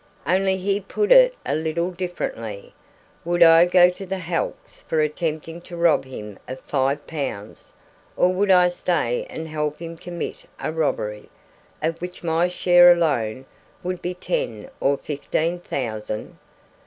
[0.25, 2.73] Only he put it a little differently.
[3.23, 7.73] Would I go to the hulks for attempting to rob him of five pounds,
[8.17, 11.29] or would I stay and help him commit a robbery,
[11.83, 13.45] of which my share alone
[13.83, 16.39] would be ten or fifteen thousand?